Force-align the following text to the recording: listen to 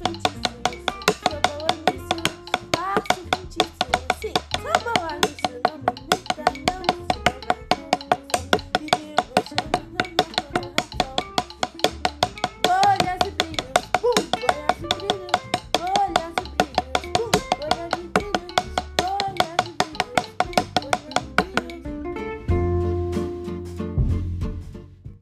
listen 0.00 0.18
to 0.18 0.29